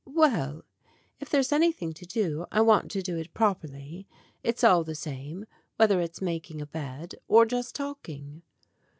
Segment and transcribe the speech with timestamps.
[0.13, 0.63] "Well,
[1.19, 4.07] if there's anything to do, I want to do it properly
[4.41, 8.41] it's all the same whether it's making a bed or just talking."